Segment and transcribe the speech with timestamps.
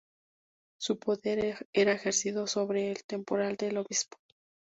[0.79, 4.17] Su poder era ejercido sobre el temporal del obispo.